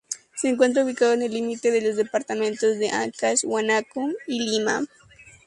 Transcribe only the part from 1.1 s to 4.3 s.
en el límite de los departamentos de Áncash, Huánuco